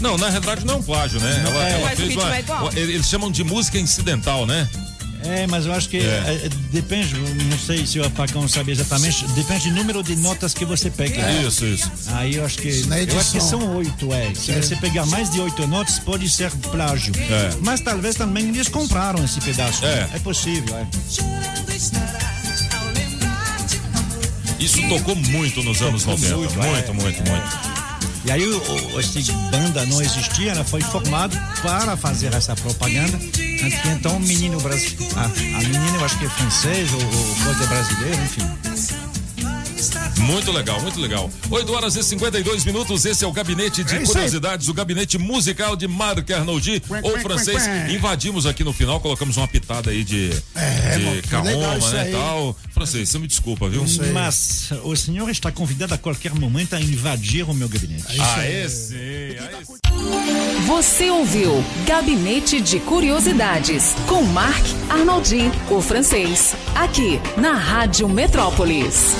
Não, 0.00 0.18
na 0.18 0.28
realidade 0.28 0.64
não 0.66 0.74
é 0.74 0.76
um 0.78 0.82
plágio, 0.82 1.20
né? 1.20 1.40
Não, 1.44 1.52
ela, 1.52 1.68
é. 1.68 1.80
ela 1.80 1.90
fez 1.90 2.16
uma, 2.16 2.36
é 2.36 2.44
Eles 2.74 3.08
chamam 3.08 3.30
de 3.30 3.44
música 3.44 3.78
incidental, 3.78 4.44
né? 4.46 4.68
É, 5.24 5.46
mas 5.46 5.66
eu 5.66 5.72
acho 5.72 5.88
que 5.88 5.98
É. 5.98 6.00
é, 6.44 6.48
depende, 6.70 7.14
não 7.16 7.58
sei 7.58 7.86
se 7.86 7.98
o 7.98 8.06
Apacão 8.06 8.46
sabe 8.48 8.72
exatamente, 8.72 9.26
depende 9.28 9.70
do 9.70 9.76
número 9.76 10.02
de 10.02 10.16
notas 10.16 10.54
que 10.54 10.64
você 10.64 10.90
pega. 10.90 11.30
Isso, 11.42 11.64
isso. 11.66 11.90
Aí 12.12 12.36
eu 12.36 12.44
acho 12.44 12.58
que. 12.58 12.68
Eu 12.68 13.18
acho 13.18 13.32
que 13.32 13.40
são 13.40 13.76
oito, 13.76 14.12
é. 14.12 14.32
Se 14.34 14.52
você 14.52 14.76
pegar 14.76 15.06
mais 15.06 15.30
de 15.30 15.40
oito 15.40 15.66
notas, 15.66 15.98
pode 15.98 16.28
ser 16.30 16.50
plágio. 16.70 17.12
É. 17.16 17.50
Mas 17.60 17.80
talvez 17.80 18.14
também 18.14 18.48
eles 18.48 18.68
compraram 18.68 19.24
esse 19.24 19.40
pedaço. 19.40 19.84
É. 19.84 20.08
É 20.14 20.18
possível, 20.20 20.76
é. 20.76 20.86
Isso 24.58 24.80
tocou 24.88 25.14
muito 25.14 25.62
nos 25.62 25.80
anos 25.82 26.04
90. 26.04 26.36
Muito, 26.36 26.54
muito, 26.56 26.94
muito, 26.94 27.22
é. 27.22 27.30
muito. 27.30 27.77
E 28.24 28.30
aí 28.30 28.46
o, 28.46 29.00
esse 29.00 29.32
banda 29.50 29.86
não 29.86 30.02
existia, 30.02 30.52
ela 30.52 30.64
foi 30.64 30.80
formada 30.80 31.36
para 31.62 31.96
fazer 31.96 32.34
essa 32.34 32.54
propaganda. 32.56 33.18
Então 33.96 34.16
o 34.16 34.20
menino 34.20 34.60
brasileiro. 34.60 35.18
A, 35.18 35.24
a 35.24 35.28
menina 35.28 35.96
eu 35.96 36.04
acho 36.04 36.18
que 36.18 36.24
é 36.24 36.28
francês 36.28 36.92
ou, 36.92 37.00
ou 37.00 37.34
coisa 37.44 37.66
brasileira, 37.66 38.16
enfim. 38.16 39.07
Muito 40.18 40.50
legal, 40.52 40.80
muito 40.80 41.00
legal. 41.00 41.30
8 41.50 41.72
horas 41.72 41.96
e 41.96 42.02
52 42.02 42.64
minutos. 42.64 43.04
Esse 43.04 43.24
é 43.24 43.28
o 43.28 43.32
gabinete 43.32 43.82
de 43.84 43.96
É 43.96 44.04
curiosidades, 44.04 44.68
o 44.68 44.74
gabinete 44.74 45.16
musical 45.18 45.76
de 45.76 45.86
Marc 45.88 46.30
Arnoldi, 46.30 46.80
Quen, 46.80 47.00
ou 47.02 47.12
quen, 47.12 47.20
francês. 47.22 47.62
quen, 47.62 47.86
quen. 47.86 47.94
Invadimos 47.96 48.46
aqui 48.46 48.64
no 48.64 48.72
final, 48.72 49.00
colocamos 49.00 49.36
uma 49.36 49.48
pitada 49.48 49.90
aí 49.90 50.04
de, 50.04 50.30
É, 50.54 50.98
de 50.98 51.18
isso 51.78 51.90
né? 51.92 52.00
aí. 52.02 52.12
Tal. 52.12 52.56
Francês, 52.72 53.08
você 53.08 53.18
me 53.18 53.26
desculpa, 53.26 53.68
viu? 53.68 53.84
Mas 54.12 54.70
o 54.82 54.94
senhor 54.96 55.28
está 55.30 55.50
convidado 55.50 55.94
a 55.94 55.98
qualquer 55.98 56.34
momento 56.34 56.74
a 56.74 56.80
invadir 56.80 57.48
o 57.48 57.54
meu 57.54 57.68
gabinete. 57.68 58.12
Sim. 58.12 58.20
Aê, 58.20 58.68
sim. 58.68 58.94
Você 60.66 61.10
ouviu 61.10 61.64
Gabinete 61.86 62.60
de 62.60 62.78
Curiosidades 62.80 63.94
com 64.06 64.22
Marc 64.22 64.64
Arnoldi, 64.88 65.50
o 65.70 65.80
francês, 65.80 66.54
aqui 66.74 67.20
na 67.36 67.54
Rádio 67.54 68.08
Metrópolis. 68.08 69.14